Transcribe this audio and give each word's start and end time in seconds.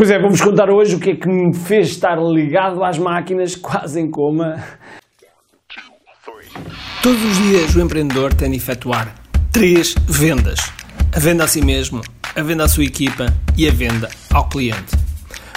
Pois 0.00 0.10
é, 0.10 0.18
vou-vos 0.18 0.40
contar 0.40 0.70
hoje 0.70 0.96
o 0.96 0.98
que 0.98 1.10
é 1.10 1.14
que 1.14 1.28
me 1.28 1.54
fez 1.54 1.88
estar 1.88 2.16
ligado 2.16 2.82
às 2.82 2.96
máquinas, 2.96 3.54
quase 3.54 4.00
em 4.00 4.10
coma. 4.10 4.56
Todos 7.02 7.22
os 7.22 7.36
dias 7.36 7.76
o 7.76 7.82
empreendedor 7.82 8.32
tem 8.32 8.50
de 8.50 8.56
efetuar 8.56 9.14
três 9.52 9.94
vendas: 10.08 10.58
a 11.14 11.20
venda 11.20 11.44
a 11.44 11.48
si 11.48 11.60
mesmo, 11.60 12.00
a 12.34 12.42
venda 12.42 12.64
à 12.64 12.68
sua 12.68 12.84
equipa 12.84 13.26
e 13.58 13.68
a 13.68 13.70
venda 13.70 14.08
ao 14.32 14.48
cliente. 14.48 15.09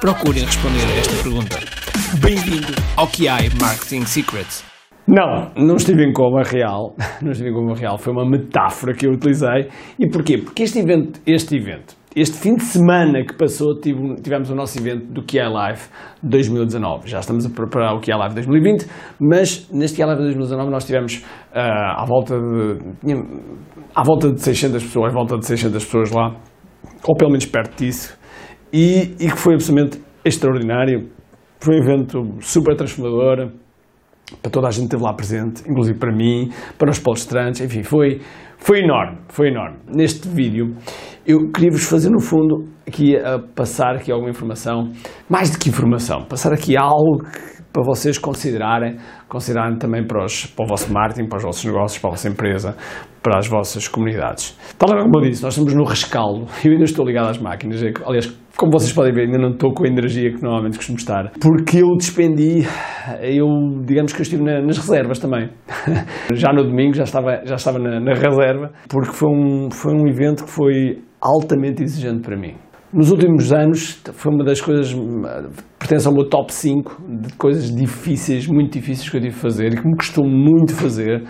procurem 0.00 0.44
responder 0.44 0.82
a 0.82 0.98
esta 0.98 1.22
pergunta. 1.22 1.56
Bem-vindo 2.20 2.72
ao 2.96 3.06
QI 3.06 3.48
Marketing 3.60 4.04
Secrets. 4.04 4.64
Não, 5.06 5.50
não 5.56 5.76
estive 5.76 6.04
em 6.04 6.12
coma 6.12 6.42
real. 6.42 6.94
Não 7.22 7.30
estive 7.30 7.50
em 7.50 7.54
coma 7.54 7.74
real. 7.74 7.96
Foi 7.96 8.12
uma 8.12 8.28
metáfora 8.28 8.92
que 8.92 9.06
eu 9.06 9.12
utilizei. 9.12 9.68
E 9.98 10.08
porquê? 10.10 10.38
Porque 10.38 10.64
este 10.64 10.80
evento, 10.80 11.20
este 11.24 11.56
evento, 11.56 11.94
este 12.14 12.36
fim 12.36 12.56
de 12.56 12.64
semana 12.64 13.24
que 13.24 13.34
passou, 13.34 13.78
tivemos 13.80 14.50
o 14.50 14.54
nosso 14.54 14.78
evento 14.78 15.06
do 15.12 15.22
QI 15.22 15.48
Live 15.48 15.82
2019. 16.22 17.08
Já 17.08 17.20
estamos 17.20 17.46
a 17.46 17.50
preparar 17.50 17.94
o 17.94 18.00
QI 18.00 18.14
Live 18.14 18.34
2020, 18.34 18.86
mas 19.20 19.70
neste 19.70 19.96
QI 19.96 20.06
Live 20.06 20.22
2019 20.22 20.70
nós 20.70 20.84
tivemos 20.84 21.24
uh, 21.54 22.02
à, 22.02 22.04
volta 22.06 22.34
de, 22.38 23.14
à 23.94 24.02
volta 24.02 24.32
de 24.32 24.42
600 24.42 24.82
pessoas, 24.82 25.12
à 25.12 25.14
volta 25.14 25.38
de 25.38 25.46
600 25.46 25.84
pessoas 25.84 26.10
lá, 26.10 26.34
ou 27.06 27.16
pelo 27.16 27.30
menos 27.30 27.46
perto 27.46 27.78
disso, 27.78 28.18
e, 28.76 29.14
e 29.18 29.30
que 29.30 29.38
foi 29.38 29.54
absolutamente 29.54 30.04
extraordinário. 30.22 31.08
Foi 31.58 31.76
um 31.76 31.78
evento 31.78 32.36
super 32.40 32.76
transformador 32.76 33.50
para 34.42 34.50
toda 34.50 34.68
a 34.68 34.70
gente 34.70 34.82
que 34.82 34.86
esteve 34.96 35.02
lá 35.02 35.14
presente, 35.14 35.62
inclusive 35.66 35.98
para 35.98 36.14
mim, 36.14 36.50
para 36.76 36.90
os 36.90 36.98
palestrantes, 36.98 37.62
enfim, 37.62 37.82
foi, 37.82 38.20
foi 38.58 38.80
enorme, 38.80 39.18
foi 39.28 39.48
enorme. 39.48 39.78
Neste 39.88 40.28
vídeo 40.28 40.76
eu 41.26 41.50
queria 41.50 41.70
vos 41.70 41.84
fazer 41.84 42.10
no 42.10 42.20
fundo 42.20 42.64
aqui 42.86 43.16
a 43.16 43.38
passar 43.38 43.96
aqui 43.96 44.12
alguma 44.12 44.28
informação, 44.28 44.92
mais 45.26 45.50
do 45.50 45.58
que 45.58 45.70
informação, 45.70 46.26
passar 46.28 46.52
aqui 46.52 46.76
algo 46.76 47.24
para 47.76 47.84
vocês 47.84 48.16
considerarem, 48.16 48.96
considerarem 49.28 49.76
também 49.76 50.02
para, 50.06 50.24
os, 50.24 50.46
para 50.46 50.64
o 50.64 50.68
vosso 50.68 50.90
marketing, 50.90 51.28
para 51.28 51.36
os 51.36 51.44
vossos 51.44 51.64
negócios, 51.66 52.00
para 52.00 52.08
a 52.08 52.12
vossa 52.12 52.28
empresa, 52.28 52.74
para 53.22 53.38
as 53.38 53.46
vossas 53.46 53.86
comunidades. 53.86 54.58
Tal 54.78 54.88
como 54.88 55.18
eu 55.18 55.28
disse, 55.28 55.42
nós 55.42 55.52
estamos 55.52 55.74
no 55.74 55.84
rescaldo, 55.84 56.46
eu 56.64 56.72
ainda 56.72 56.84
estou 56.84 57.04
ligado 57.04 57.28
às 57.28 57.38
máquinas, 57.38 57.82
aliás, 58.06 58.34
como 58.56 58.72
vocês 58.72 58.94
podem 58.94 59.12
ver, 59.12 59.26
ainda 59.26 59.36
não 59.36 59.50
estou 59.50 59.74
com 59.74 59.84
a 59.84 59.88
energia 59.88 60.32
que 60.32 60.42
normalmente 60.42 60.78
costumo 60.78 60.96
estar, 60.96 61.30
porque 61.38 61.82
eu 61.82 61.88
despendi, 61.98 62.62
eu, 63.20 63.46
digamos 63.84 64.14
que 64.14 64.20
eu 64.20 64.22
estive 64.22 64.42
na, 64.42 64.62
nas 64.62 64.78
reservas 64.78 65.18
também. 65.18 65.50
já 66.32 66.54
no 66.54 66.64
domingo 66.64 66.94
já 66.94 67.04
estava, 67.04 67.42
já 67.44 67.56
estava 67.56 67.78
na, 67.78 68.00
na 68.00 68.14
reserva, 68.14 68.72
porque 68.88 69.12
foi 69.12 69.28
um, 69.28 69.70
foi 69.70 69.92
um 69.92 70.08
evento 70.08 70.44
que 70.44 70.50
foi 70.50 71.02
altamente 71.20 71.82
exigente 71.82 72.22
para 72.22 72.38
mim. 72.38 72.54
Nos 72.92 73.10
últimos 73.10 73.52
anos 73.52 74.00
foi 74.12 74.32
uma 74.32 74.44
das 74.44 74.60
coisas, 74.60 74.94
pertence 75.76 76.06
ao 76.06 76.14
meu 76.14 76.28
top 76.28 76.52
5 76.52 77.02
de 77.20 77.32
coisas 77.34 77.74
difíceis, 77.74 78.46
muito 78.46 78.72
difíceis 78.72 79.08
que 79.08 79.16
eu 79.16 79.20
tive 79.20 79.34
de 79.34 79.40
fazer 79.40 79.72
e 79.72 79.76
que 79.76 79.86
me 79.86 79.96
custou 79.96 80.24
muito 80.24 80.72
fazer. 80.72 81.24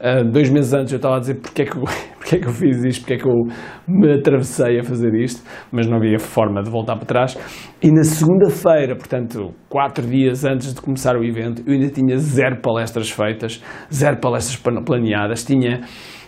Uh, 0.00 0.24
dois 0.30 0.48
meses 0.48 0.72
antes 0.72 0.92
eu 0.92 0.96
estava 0.96 1.16
a 1.16 1.18
dizer 1.18 1.34
porque 1.34 1.62
é, 1.62 1.64
que 1.66 1.76
eu, 1.76 1.82
porque 2.16 2.36
é 2.36 2.38
que 2.38 2.46
eu 2.46 2.52
fiz 2.52 2.84
isto, 2.84 3.00
porque 3.00 3.14
é 3.14 3.16
que 3.18 3.26
eu 3.26 3.34
me 3.88 4.14
atravessei 4.14 4.78
a 4.78 4.84
fazer 4.84 5.12
isto, 5.14 5.42
mas 5.72 5.86
não 5.86 5.96
havia 5.96 6.18
forma 6.18 6.62
de 6.62 6.70
voltar 6.70 6.96
para 6.96 7.04
trás. 7.04 7.36
E 7.82 7.90
na 7.90 8.04
segunda-feira, 8.04 8.94
portanto, 8.94 9.52
quatro 9.68 10.06
dias 10.06 10.44
antes 10.44 10.72
de 10.72 10.80
começar 10.80 11.16
o 11.16 11.24
evento, 11.24 11.62
eu 11.66 11.74
ainda 11.74 11.90
tinha 11.90 12.16
zero 12.16 12.62
palestras 12.62 13.10
feitas, 13.10 13.60
zero 13.92 14.18
palestras 14.20 14.56
planeadas, 14.84 15.44
tinha 15.44 15.80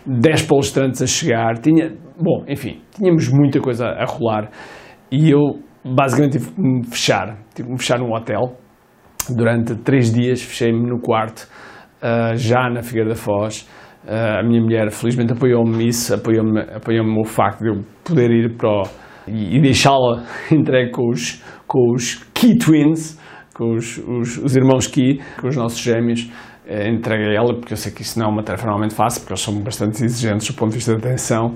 10 0.06 0.42
palestrantes 0.42 1.02
a 1.02 1.06
chegar, 1.06 1.58
tinha, 1.58 1.92
bom, 2.18 2.44
enfim, 2.48 2.80
tínhamos 2.94 3.28
muita 3.28 3.60
coisa 3.60 3.86
a 3.86 4.04
rolar 4.04 4.50
e 5.10 5.30
eu 5.30 5.60
basicamente 5.84 6.38
tive 6.38 6.52
que 6.52 6.60
me 6.60 6.84
fechar, 6.86 7.38
tive 7.54 7.68
que 7.68 7.72
me 7.72 7.78
fechar 7.78 7.98
num 7.98 8.12
hotel 8.12 8.56
durante 9.28 9.74
três 9.76 10.12
dias, 10.12 10.42
fechei-me 10.42 10.88
no 10.88 11.00
quarto, 11.00 11.48
uh, 12.02 12.36
já 12.36 12.68
na 12.68 12.82
Figueira 12.82 13.10
da 13.10 13.14
Foz. 13.14 13.68
Uh, 14.04 14.40
a 14.40 14.42
minha 14.42 14.60
mulher 14.60 14.90
felizmente 14.90 15.32
apoiou-me 15.32 15.76
nisso, 15.76 16.14
apoiou-me 16.14 16.60
apoiou 16.60 17.04
o 17.20 17.24
facto 17.24 17.60
de 17.60 17.68
eu 17.68 17.84
poder 18.04 18.30
ir 18.30 18.56
para 18.56 18.68
o, 18.68 18.82
e, 19.28 19.56
e 19.56 19.60
deixá-la 19.60 20.24
entregue 20.50 20.90
com 20.90 21.08
os, 21.08 21.42
com 21.66 21.92
os 21.92 22.16
Key 22.34 22.58
Twins, 22.58 23.20
com 23.54 23.74
os, 23.74 23.98
os, 23.98 24.38
os 24.38 24.56
irmãos 24.56 24.86
Key, 24.88 25.20
com 25.40 25.48
os 25.48 25.56
nossos 25.56 25.80
gêmeos, 25.80 26.28
entregue 26.88 27.24
a 27.24 27.34
ela, 27.34 27.54
porque 27.54 27.72
eu 27.72 27.76
sei 27.76 27.92
que 27.92 28.02
isso 28.02 28.18
não 28.18 28.26
é 28.26 28.28
uma 28.30 28.42
tarefa 28.42 28.64
normalmente 28.64 28.94
fácil, 28.94 29.20
porque 29.20 29.32
eles 29.32 29.42
são 29.42 29.60
bastante 29.60 30.04
exigentes 30.04 30.46
do 30.46 30.54
ponto 30.54 30.70
de 30.70 30.76
vista 30.76 30.92
da 30.92 30.98
atenção. 30.98 31.54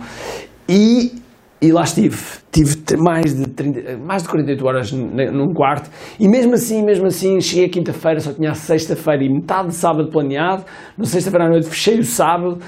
E, 0.68 1.12
e 1.60 1.72
lá 1.72 1.82
estive. 1.82 2.16
Tive 2.52 2.76
mais 2.98 3.34
de, 3.34 3.48
30, 3.48 3.98
mais 3.98 4.22
de 4.22 4.28
48 4.28 4.66
horas 4.66 4.92
num 4.92 5.52
quarto 5.52 5.90
e 6.18 6.28
mesmo 6.28 6.54
assim, 6.54 6.82
mesmo 6.82 7.06
assim, 7.06 7.40
cheguei 7.40 7.68
quinta-feira, 7.68 8.18
só 8.20 8.32
tinha 8.32 8.54
sexta-feira 8.54 9.22
e 9.24 9.28
metade 9.28 9.68
de 9.68 9.74
sábado 9.74 10.10
planeado. 10.10 10.64
No 10.96 11.04
sexta-feira 11.04 11.46
à 11.46 11.48
noite 11.50 11.68
fechei 11.68 11.98
o 11.98 12.04
sábado 12.04 12.58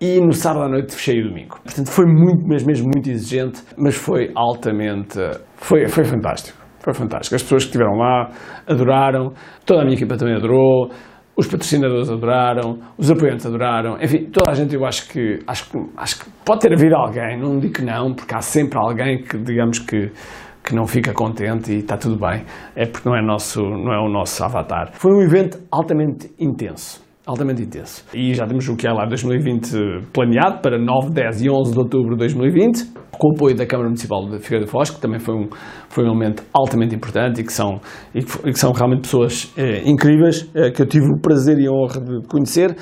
e 0.00 0.18
no 0.20 0.32
sábado 0.32 0.64
à 0.64 0.68
noite 0.68 0.94
fechei 0.94 1.20
o 1.20 1.28
domingo. 1.28 1.58
Portanto, 1.62 1.90
foi 1.90 2.06
muito, 2.06 2.46
mesmo, 2.46 2.66
mesmo 2.68 2.90
muito 2.92 3.10
exigente, 3.10 3.62
mas 3.76 3.94
foi 3.94 4.30
altamente, 4.34 5.18
foi, 5.56 5.86
foi 5.88 6.04
fantástico. 6.04 6.58
Foi 6.82 6.94
fantástico. 6.94 7.34
As 7.34 7.42
pessoas 7.42 7.64
que 7.64 7.68
estiveram 7.68 7.94
lá 7.98 8.30
adoraram, 8.66 9.34
toda 9.66 9.82
a 9.82 9.84
minha 9.84 9.94
equipa 9.94 10.16
também 10.16 10.34
adorou, 10.34 10.90
os 11.40 11.46
patrocinadores 11.46 12.10
adoraram, 12.10 12.78
os 12.98 13.10
apoiantes 13.10 13.46
adoraram, 13.46 13.96
enfim, 14.00 14.26
toda 14.30 14.50
a 14.50 14.54
gente 14.54 14.74
eu 14.74 14.84
acho 14.84 15.08
que, 15.08 15.38
acho 15.46 15.70
que, 15.70 15.78
acho 15.96 16.20
que 16.20 16.30
pode 16.44 16.60
ter 16.60 16.72
havido 16.72 16.94
alguém, 16.94 17.40
não 17.40 17.58
digo 17.58 17.72
que 17.72 17.82
não, 17.82 18.14
porque 18.14 18.34
há 18.34 18.42
sempre 18.42 18.78
alguém 18.78 19.22
que, 19.22 19.38
digamos 19.38 19.78
que, 19.78 20.12
que 20.62 20.74
não 20.74 20.86
fica 20.86 21.12
contente 21.14 21.72
e 21.72 21.78
está 21.78 21.96
tudo 21.96 22.16
bem, 22.16 22.44
é 22.76 22.84
porque 22.84 23.08
não 23.08 23.16
é, 23.16 23.22
nosso, 23.22 23.62
não 23.62 23.92
é 23.92 23.98
o 23.98 24.08
nosso 24.08 24.44
avatar. 24.44 24.90
Foi 24.92 25.12
um 25.12 25.22
evento 25.22 25.58
altamente 25.70 26.30
intenso 26.38 27.09
altamente 27.30 27.62
intenso. 27.62 28.04
E 28.12 28.34
já 28.34 28.46
temos 28.46 28.68
o 28.68 28.76
que 28.76 28.86
é 28.86 28.92
lá 28.92 29.06
2020 29.06 30.10
planeado 30.12 30.60
para 30.60 30.78
9, 30.78 31.10
10 31.10 31.42
e 31.42 31.50
11 31.50 31.72
de 31.72 31.78
outubro 31.78 32.10
de 32.10 32.18
2020, 32.18 32.92
com 33.18 33.28
o 33.28 33.32
apoio 33.34 33.56
da 33.56 33.66
Câmara 33.66 33.88
Municipal 33.88 34.28
de 34.28 34.38
Figueira 34.38 34.64
de 34.64 34.70
Foz, 34.70 34.90
que 34.90 35.00
também 35.00 35.18
foi 35.18 35.34
um, 35.34 35.48
foi 35.88 36.04
um 36.04 36.08
elemento 36.08 36.42
altamente 36.52 36.94
importante 36.94 37.40
e 37.40 37.44
que 37.44 37.52
são, 37.52 37.80
e 38.14 38.22
que, 38.22 38.58
são 38.58 38.72
realmente 38.72 39.02
pessoas 39.02 39.52
eh, 39.56 39.82
incríveis, 39.84 40.50
eh, 40.54 40.70
que 40.70 40.82
eu 40.82 40.86
tive 40.86 41.06
o 41.06 41.20
prazer 41.20 41.58
e 41.58 41.66
a 41.66 41.70
honra 41.70 42.00
de 42.00 42.26
conhecer. 42.26 42.76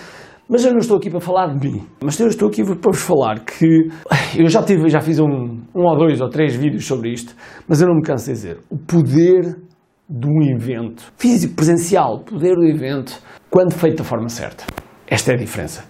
Mas 0.51 0.65
eu 0.65 0.71
não 0.71 0.79
estou 0.79 0.97
aqui 0.97 1.11
para 1.11 1.21
falar 1.21 1.55
de 1.55 1.69
mim, 1.69 1.83
mas 2.03 2.19
eu 2.19 2.27
estou 2.27 2.49
aqui 2.49 2.65
para 2.65 2.91
vos 2.91 3.03
falar 3.03 3.41
que 3.41 3.91
eu 4.39 4.49
já 4.49 4.63
tive, 4.63 4.89
já 4.89 5.01
fiz 5.01 5.21
um, 5.21 5.27
um 5.27 5.85
ou 5.85 5.99
dois 5.99 6.23
ou 6.23 6.31
três 6.31 6.57
vídeos 6.57 6.87
sobre 6.87 7.13
isto, 7.13 7.35
mas 7.69 7.83
eu 7.83 7.87
não 7.87 7.97
me 7.97 8.03
canso 8.03 8.25
de 8.25 8.33
dizer 8.33 8.59
o 8.71 8.79
poder 8.79 9.68
de 10.09 10.27
um 10.27 10.43
evento 10.43 11.13
físico, 11.19 11.55
presencial, 11.55 12.21
poder 12.21 12.55
do 12.55 12.65
evento 12.65 13.21
quando 13.51 13.75
feito 13.75 13.99
da 13.99 14.05
forma 14.05 14.29
certa. 14.29 14.65
Esta 15.07 15.33
é 15.33 15.35
a 15.35 15.39
diferença. 15.39 15.85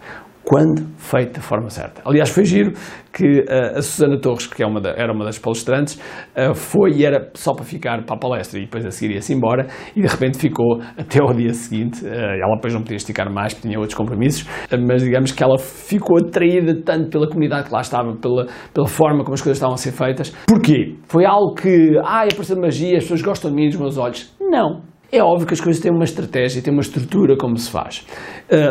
Quando 0.49 0.87
feito 0.97 1.35
da 1.35 1.41
forma 1.43 1.69
certa. 1.69 2.01
Aliás, 2.07 2.31
foi 2.31 2.43
giro 2.47 2.73
que 3.13 3.41
uh, 3.41 3.77
a 3.77 3.83
Susana 3.83 4.19
Torres, 4.19 4.47
que 4.47 4.63
é 4.63 4.67
uma 4.67 4.81
da, 4.81 4.95
era 4.97 5.13
uma 5.13 5.23
das 5.23 5.39
palestrantes, 5.39 6.01
uh, 6.35 6.55
foi 6.55 6.93
e 6.93 7.05
era 7.05 7.31
só 7.35 7.53
para 7.53 7.67
ficar 7.67 8.03
para 8.07 8.17
a 8.17 8.19
palestra 8.19 8.59
e 8.59 8.63
depois 8.63 8.87
a 8.87 8.91
seguir 8.91 9.13
ia-se 9.13 9.35
embora 9.35 9.67
e 9.95 10.01
de 10.01 10.07
repente 10.07 10.39
ficou 10.39 10.81
até 10.97 11.21
ao 11.21 11.35
dia 11.35 11.53
seguinte. 11.53 12.03
Uh, 12.03 12.09
ela 12.09 12.55
depois 12.55 12.73
não 12.73 12.81
podia 12.81 12.97
esticar 12.97 13.31
mais 13.31 13.53
porque 13.53 13.69
tinha 13.69 13.79
outros 13.79 13.95
compromissos, 13.95 14.49
mas 14.89 15.03
digamos 15.03 15.33
que 15.33 15.45
ela 15.45 15.59
ficou 15.59 16.17
atraída 16.17 16.75
tanto 16.83 17.11
pela 17.11 17.29
comunidade 17.29 17.69
que 17.69 17.75
lá 17.75 17.83
estava, 17.83 18.17
pela, 18.17 18.47
pela 18.73 18.87
forma 18.87 19.25
como 19.25 19.35
as 19.35 19.43
coisas 19.43 19.59
estavam 19.59 19.75
a 19.75 19.77
ser 19.77 19.93
feitas. 19.93 20.35
Porquê? 20.47 20.95
Foi 21.09 21.27
algo 21.27 21.53
que, 21.57 21.99
ah, 22.03 22.23
apareceu 22.23 22.59
magia, 22.59 22.97
as 22.97 23.05
pessoas 23.05 23.21
gostam 23.21 23.51
de 23.51 23.57
mim, 23.57 23.69
dos 23.69 23.77
meus 23.77 23.99
olhos. 23.99 24.35
Não. 24.41 24.81
É 25.13 25.23
óbvio 25.23 25.47
que 25.47 25.55
as 25.55 25.61
coisas 25.61 25.83
têm 25.83 25.91
uma 25.91 26.05
estratégia, 26.05 26.63
têm 26.63 26.73
uma 26.73 26.83
estrutura 26.83 27.37
como 27.37 27.57
se 27.57 27.71
faz. 27.71 28.07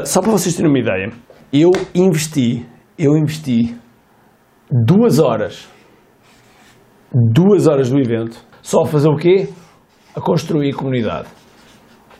Só 0.05 0.21
para 0.21 0.31
vocês 0.31 0.55
terem 0.55 0.69
uma 0.69 0.77
ideia, 0.77 1.11
eu 1.51 1.71
investi, 1.95 2.65
eu 2.97 3.15
investi 3.15 3.75
duas 4.69 5.19
horas, 5.19 5.69
duas 7.13 7.67
horas 7.67 7.89
do 7.89 7.99
evento, 7.99 8.37
só 8.61 8.81
a 8.81 8.85
fazer 8.85 9.09
o 9.09 9.15
quê? 9.15 9.49
A 10.15 10.21
construir 10.21 10.73
comunidade. 10.73 11.27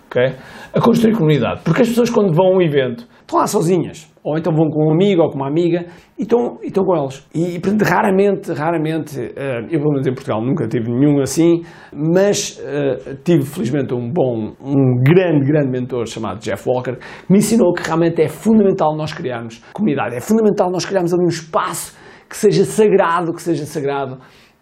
ok? 0.06 0.36
A 0.74 0.80
construir 0.80 1.14
comunidade. 1.14 1.62
Porque 1.64 1.82
as 1.82 1.90
pessoas 1.90 2.10
quando 2.10 2.34
vão 2.34 2.54
a 2.54 2.58
um 2.58 2.62
evento 2.62 3.06
estão 3.22 3.40
lá 3.40 3.48
sozinhas, 3.48 4.10
ou 4.28 4.38
então 4.38 4.54
vão 4.54 4.70
com 4.70 4.90
um 4.90 4.92
amigo 4.92 5.22
ou 5.22 5.30
com 5.30 5.38
uma 5.38 5.48
amiga 5.48 5.86
e 6.20 6.24
estão, 6.24 6.58
e 6.62 6.68
estão 6.68 6.84
com 6.84 6.98
elas. 6.98 7.26
E, 7.34 7.58
portanto, 7.62 7.84
raramente, 7.84 8.52
raramente, 8.52 9.18
uh, 9.18 9.66
eu 9.72 9.80
pelo 9.80 9.92
menos 9.92 10.06
em 10.06 10.14
Portugal 10.14 10.44
nunca 10.44 10.68
tive 10.68 10.92
nenhum 10.92 11.22
assim, 11.22 11.62
mas 11.94 12.60
uh, 12.60 13.16
tive 13.24 13.46
felizmente 13.46 13.94
um 13.94 14.12
bom, 14.12 14.52
um 14.62 15.02
grande, 15.02 15.46
grande 15.46 15.72
mentor 15.72 16.08
chamado 16.08 16.42
Jeff 16.42 16.68
Walker, 16.68 16.98
que 16.98 17.32
me 17.32 17.38
ensinou 17.38 17.74
que 17.74 17.84
realmente 17.84 18.22
é 18.22 18.28
fundamental 18.28 18.98
nós 18.98 19.14
criarmos 19.14 19.64
comunidade, 19.72 20.14
é 20.14 20.20
fundamental 20.20 20.70
nós 20.70 20.86
criarmos 20.86 21.14
ali 21.14 21.24
um 21.24 21.30
espaço 21.30 21.98
que 22.30 22.36
seja 22.36 22.66
sagrado, 22.66 23.32
que 23.32 23.42
seja 23.42 23.66
sagrado 23.66 24.18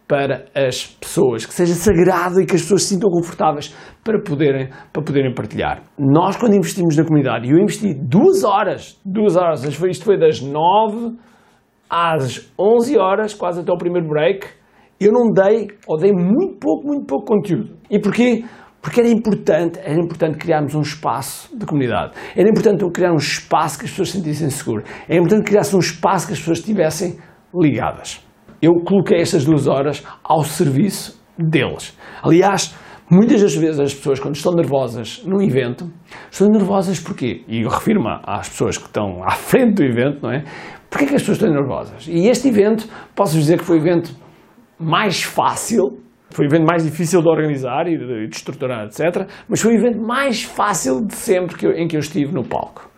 para 0.07 0.45
as 0.53 0.85
pessoas, 0.85 1.45
que 1.45 1.53
seja 1.53 1.73
sagrado 1.73 2.39
e 2.39 2.45
que 2.45 2.55
as 2.55 2.61
pessoas 2.61 2.83
se 2.83 2.93
sintam 2.93 3.09
confortáveis 3.09 3.75
para 4.03 4.21
poderem, 4.21 4.69
para 4.93 5.03
poderem 5.03 5.33
partilhar. 5.33 5.83
Nós, 5.97 6.37
quando 6.37 6.55
investimos 6.55 6.95
na 6.95 7.03
comunidade, 7.03 7.49
eu 7.49 7.57
investi 7.57 7.93
duas 7.93 8.43
horas, 8.43 8.99
duas 9.03 9.35
horas, 9.35 9.63
isto 9.63 10.05
foi 10.05 10.17
das 10.19 10.41
nove 10.41 11.17
às 11.89 12.51
onze 12.59 12.97
horas, 12.97 13.33
quase 13.33 13.61
até 13.61 13.71
o 13.71 13.77
primeiro 13.77 14.07
break, 14.07 14.47
eu 14.99 15.11
não 15.11 15.31
dei, 15.31 15.67
ou 15.87 15.97
dei 15.97 16.11
muito 16.11 16.59
pouco, 16.59 16.87
muito 16.87 17.05
pouco 17.05 17.25
conteúdo. 17.25 17.75
E 17.89 17.99
porquê? 17.99 18.45
Porque 18.81 18.99
era 18.99 19.09
importante, 19.09 19.79
era 19.79 19.99
importante 19.99 20.37
criarmos 20.37 20.75
um 20.75 20.81
espaço 20.81 21.57
de 21.57 21.65
comunidade. 21.65 22.13
Era 22.35 22.47
importante 22.47 22.85
criar 22.91 23.11
um 23.11 23.17
espaço 23.17 23.79
que 23.79 23.85
as 23.85 23.91
pessoas 23.91 24.11
se 24.11 24.17
sentissem 24.17 24.49
seguras. 24.51 24.87
Era 25.09 25.17
importante 25.17 25.45
criar 25.45 25.63
um 25.73 25.79
espaço 25.79 26.27
que 26.27 26.33
as 26.33 26.39
pessoas 26.39 26.59
estivessem 26.59 27.17
ligadas 27.53 28.24
eu 28.61 28.73
coloquei 28.85 29.19
estas 29.19 29.45
duas 29.45 29.67
horas 29.67 30.03
ao 30.23 30.43
serviço 30.43 31.21
deles. 31.37 31.97
Aliás, 32.23 32.75
muitas 33.09 33.41
das 33.41 33.55
vezes 33.55 33.79
as 33.79 33.93
pessoas, 33.93 34.19
quando 34.19 34.35
estão 34.35 34.53
nervosas 34.53 35.23
num 35.25 35.41
evento, 35.41 35.91
estão 36.31 36.49
nervosas 36.49 36.99
porquê? 36.99 37.43
E 37.47 37.61
eu 37.61 37.69
refiro-me 37.69 38.19
às 38.23 38.49
pessoas 38.49 38.77
que 38.77 38.85
estão 38.85 39.23
à 39.23 39.31
frente 39.31 39.75
do 39.75 39.83
evento, 39.83 40.21
não 40.23 40.31
é? 40.31 40.43
Porquê 40.89 41.05
que 41.07 41.15
as 41.15 41.21
pessoas 41.21 41.37
estão 41.37 41.53
nervosas? 41.53 42.07
E 42.07 42.27
este 42.27 42.47
evento, 42.47 42.87
posso 43.15 43.37
dizer 43.37 43.57
que 43.57 43.65
foi 43.65 43.77
o 43.77 43.81
evento 43.81 44.15
mais 44.79 45.23
fácil, 45.23 45.99
foi 46.31 46.45
o 46.45 46.49
evento 46.49 46.65
mais 46.65 46.83
difícil 46.83 47.21
de 47.21 47.29
organizar 47.29 47.87
e 47.87 47.97
de, 47.97 48.27
de 48.27 48.35
estruturar, 48.35 48.85
etc. 48.85 49.29
Mas 49.47 49.61
foi 49.61 49.73
o 49.73 49.77
evento 49.77 50.01
mais 50.01 50.43
fácil 50.43 51.05
de 51.05 51.13
sempre 51.13 51.57
que 51.57 51.65
eu, 51.65 51.71
em 51.71 51.87
que 51.87 51.95
eu 51.95 51.99
estive 51.99 52.33
no 52.33 52.43
palco. 52.43 52.89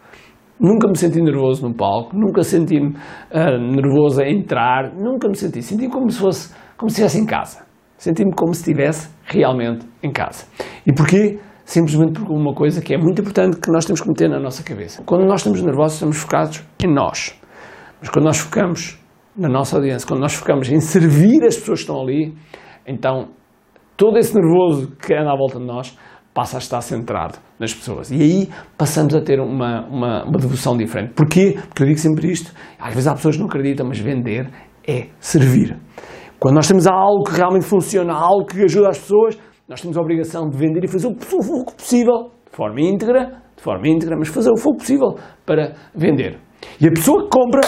Nunca 0.59 0.87
me 0.87 0.97
senti 0.97 1.21
nervoso 1.21 1.67
no 1.67 1.75
palco, 1.75 2.15
nunca 2.15 2.41
senti-me 2.41 2.89
uh, 2.89 3.75
nervoso 3.75 4.21
a 4.21 4.27
entrar, 4.27 4.91
nunca 4.93 5.27
me 5.27 5.35
senti. 5.35 5.61
Senti-me 5.61 5.91
como 5.91 6.09
se 6.09 6.19
fosse, 6.19 6.55
como 6.75 6.89
se 6.89 6.95
estivesse 7.01 7.19
em 7.19 7.25
casa. 7.25 7.65
Senti-me 7.97 8.33
como 8.35 8.53
se 8.53 8.61
estivesse 8.61 9.09
realmente 9.25 9.85
em 10.01 10.11
casa. 10.11 10.45
E 10.85 10.93
porquê? 10.93 11.39
Simplesmente 11.63 12.19
por 12.19 12.31
uma 12.31 12.53
coisa 12.53 12.81
que 12.81 12.93
é 12.93 12.97
muito 12.97 13.21
importante 13.21 13.59
que 13.59 13.69
nós 13.69 13.85
temos 13.85 14.01
que 14.01 14.07
meter 14.07 14.29
na 14.29 14.39
nossa 14.39 14.63
cabeça. 14.63 15.03
Quando 15.05 15.25
nós 15.25 15.41
estamos 15.41 15.61
nervosos, 15.61 15.95
estamos 15.95 16.17
focados 16.17 16.63
em 16.83 16.93
nós. 16.93 17.39
Mas 17.99 18.09
quando 18.09 18.25
nós 18.25 18.37
focamos 18.37 18.97
na 19.35 19.49
nossa 19.49 19.75
audiência, 19.75 20.07
quando 20.07 20.21
nós 20.21 20.33
focamos 20.33 20.71
em 20.71 20.79
servir 20.79 21.43
as 21.45 21.55
pessoas 21.57 21.79
que 21.79 21.83
estão 21.83 22.01
ali, 22.01 22.33
então 22.85 23.29
todo 23.95 24.17
esse 24.17 24.33
nervoso 24.33 24.95
que 24.95 25.13
anda 25.13 25.31
à 25.31 25.35
volta 25.35 25.59
de 25.59 25.65
nós 25.65 25.97
passa 26.37 26.57
a 26.57 26.59
estar 26.59 26.81
centrado 26.81 27.39
nas 27.59 27.73
pessoas. 27.73 28.11
E 28.11 28.21
aí 28.21 28.49
passamos 28.77 29.15
a 29.15 29.21
ter 29.21 29.39
uma, 29.39 29.87
uma, 29.87 30.23
uma, 30.23 30.37
devoção 30.37 30.77
diferente. 30.77 31.15
Porquê? 31.15 31.57
Porque 31.67 31.81
eu 31.81 31.87
digo 31.87 31.97
sempre 31.97 32.31
isto, 32.31 32.53
às 32.79 32.93
vezes 32.93 33.07
há 33.07 33.15
pessoas 33.15 33.37
que 33.37 33.41
não 33.41 33.47
acreditam, 33.47 33.87
mas 33.87 33.97
vender 33.97 34.47
é 34.87 35.07
servir. 35.19 35.75
Quando 36.39 36.53
nós 36.53 36.67
temos 36.67 36.85
algo 36.85 37.23
que 37.23 37.31
realmente 37.31 37.65
funciona, 37.65 38.13
algo 38.13 38.45
que 38.45 38.63
ajuda 38.63 38.89
as 38.89 38.99
pessoas, 38.99 39.35
nós 39.67 39.81
temos 39.81 39.97
a 39.97 40.01
obrigação 40.01 40.47
de 40.47 40.55
vender 40.55 40.83
e 40.83 40.87
fazer 40.87 41.07
o 41.07 41.15
pouco 41.15 41.75
possível, 41.75 42.29
de 42.51 42.55
forma 42.55 42.81
íntegra, 42.81 43.41
de 43.55 43.63
forma 43.63 43.87
íntegra, 43.87 44.15
mas 44.15 44.27
fazer 44.27 44.51
o 44.51 44.61
pouco 44.61 44.77
possível 44.77 45.17
para 45.43 45.73
vender. 45.95 46.37
E 46.79 46.87
a 46.87 46.91
pessoa 46.91 47.23
que 47.23 47.29
compra, 47.31 47.61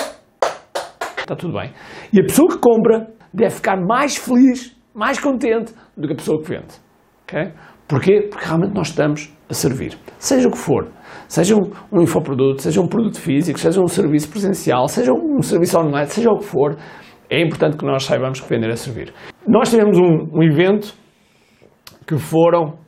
está 1.17 1.35
tudo 1.35 1.53
bem, 1.53 1.71
e 2.13 2.19
a 2.19 2.23
pessoa 2.23 2.47
que 2.49 2.59
compra 2.59 3.07
deve 3.33 3.49
ficar 3.49 3.77
mais 3.77 4.15
feliz, 4.15 4.77
mais 4.93 5.19
contente 5.19 5.73
do 5.97 6.07
que 6.07 6.13
a 6.13 6.17
pessoa 6.17 6.39
que 6.39 6.49
vende. 6.49 6.88
Okay? 7.29 7.53
Porquê? 7.87 8.27
Porque 8.29 8.45
realmente 8.45 8.73
nós 8.73 8.89
estamos 8.89 9.31
a 9.47 9.53
servir. 9.53 9.95
Seja 10.17 10.47
o 10.47 10.51
que 10.51 10.57
for. 10.57 10.87
Seja 11.27 11.55
um, 11.55 11.71
um 11.91 12.01
infoproduto, 12.01 12.61
seja 12.61 12.81
um 12.81 12.87
produto 12.87 13.19
físico, 13.19 13.59
seja 13.59 13.79
um 13.79 13.87
serviço 13.87 14.29
presencial, 14.29 14.87
seja 14.87 15.11
um 15.13 15.41
serviço 15.41 15.79
online, 15.79 16.07
seja 16.07 16.29
o 16.29 16.39
que 16.39 16.45
for, 16.45 16.75
é 17.29 17.41
importante 17.41 17.77
que 17.77 17.85
nós 17.85 18.03
saibamos 18.03 18.39
que 18.39 18.49
vender 18.49 18.69
é 18.69 18.75
servir. 18.75 19.13
Nós 19.47 19.69
tivemos 19.69 19.97
um, 19.97 20.27
um 20.33 20.43
evento 20.43 20.93
que 22.07 22.17
foram, 22.17 22.79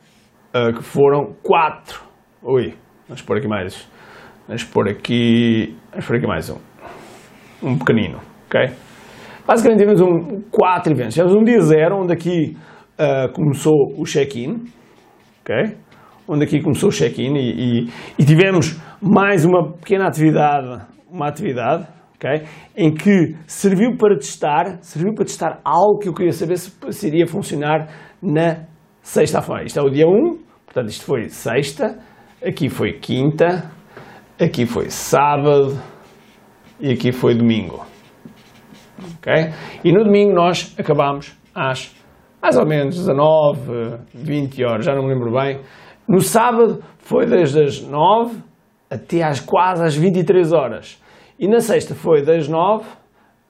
uh, 0.56 0.74
que 0.76 0.84
foram 0.84 1.36
quatro. 1.44 2.02
Ui, 2.44 2.74
vamos 3.08 3.22
pôr 3.22 3.38
aqui 3.38 3.48
mais. 3.48 3.88
Vamos 4.48 4.64
pôr 4.64 4.90
aqui. 4.90 5.78
Vamos 5.92 6.06
pôr 6.08 6.18
aqui 6.18 6.28
mais 6.28 6.50
um. 6.50 6.58
Um 7.62 7.78
pequenino, 7.78 8.20
ok? 8.48 8.72
Basicamente 9.48 9.80
tivemos 9.80 10.02
um, 10.02 10.42
quatro 10.50 10.92
eventos. 10.92 11.14
Tivemos 11.14 11.36
um 11.36 11.44
dia 11.44 11.60
zero, 11.62 12.02
onde 12.02 12.14
aqui 12.14 12.58
uh, 13.02 13.34
começou 13.34 13.94
o 13.98 14.04
check-in 14.06 14.66
ok? 15.42 15.78
Onde 16.28 16.46
aqui 16.46 16.62
começou 16.62 16.90
o 16.90 16.92
check-in 16.92 17.36
e, 17.36 17.84
e, 17.84 17.90
e, 18.18 18.26
tivemos 18.26 18.80
mais 19.02 19.44
uma 19.44 19.74
pequena 19.74 20.08
atividade, 20.08 20.86
uma 21.10 21.28
atividade, 21.28 21.88
ok? 22.16 22.44
Em 22.78 22.94
que 22.94 23.36
serviu 23.48 23.98
para 23.98 24.16
testar, 24.16 24.78
serviu 24.82 25.14
para 25.14 25.26
testar 25.26 25.60
algo 25.66 26.00
que 26.00 26.08
eu 26.08 26.14
queria 26.14 26.32
saber 26.32 26.58
se, 26.58 26.72
se 26.92 27.08
iria 27.08 27.28
funcionar 27.28 27.88
na 28.22 28.66
sexta-feira. 29.02 29.66
Isto 29.66 29.80
é 29.80 29.84
o 29.84 29.90
dia 29.90 30.08
1, 30.08 30.38
portanto 30.66 30.90
isto 30.90 31.06
foi 31.06 31.28
sexta, 31.28 32.00
aqui 32.46 32.70
foi 32.70 32.94
quinta, 32.94 33.70
aqui 34.40 34.66
foi 34.66 34.90
sábado 34.90 35.78
e 36.80 36.92
aqui 36.92 37.12
foi 37.12 37.36
domingo. 37.36 37.86
Ok? 39.18 39.34
E 39.84 39.92
no 39.92 40.04
domingo 40.04 40.34
nós 40.34 40.76
acabamos 40.78 41.36
às 41.54 41.94
mais 42.42 42.58
ou 42.58 42.66
menos 42.66 42.96
19, 42.98 44.00
20 44.14 44.64
horas, 44.66 44.86
já 44.86 44.96
não 44.96 45.04
me 45.04 45.14
lembro 45.14 45.32
bem. 45.32 45.60
No 46.08 46.20
sábado 46.20 46.82
foi 47.00 47.26
desde 47.26 47.64
as 47.64 47.82
9 47.82 48.36
até 48.90 49.24
às 49.24 49.40
quase 49.40 49.84
às 49.84 49.96
23 49.96 50.52
horas. 50.52 51.02
E 51.40 51.48
na 51.48 51.60
sexta 51.60 51.96
foi 51.96 52.24
das 52.24 52.48
9 52.48 52.86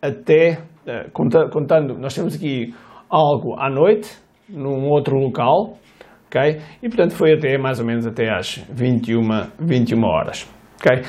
até, 0.01 0.59
eh, 0.85 1.07
contando, 1.13 1.97
nós 1.97 2.13
temos 2.13 2.35
aqui 2.35 2.73
algo 3.09 3.55
à 3.59 3.69
noite, 3.69 4.09
num 4.49 4.89
outro 4.89 5.17
local, 5.17 5.77
ok? 6.27 6.59
E 6.81 6.87
portanto 6.87 7.13
foi 7.13 7.33
até 7.33 7.57
mais 7.57 7.79
ou 7.79 7.85
menos 7.85 8.05
até 8.05 8.29
às 8.29 8.57
21, 8.69 9.21
21 9.59 10.03
horas. 10.03 10.49
ok? 10.79 11.01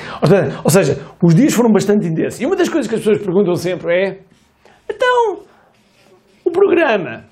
Ou 0.63 0.69
seja, 0.69 1.01
os 1.21 1.35
dias 1.35 1.53
foram 1.53 1.71
bastante 1.71 2.07
intensos. 2.07 2.39
E 2.39 2.45
uma 2.45 2.55
das 2.55 2.69
coisas 2.69 2.87
que 2.87 2.95
as 2.95 3.01
pessoas 3.01 3.19
perguntam 3.23 3.55
sempre 3.55 3.93
é: 3.93 4.19
então, 4.89 5.43
o 6.45 6.51
programa, 6.51 7.25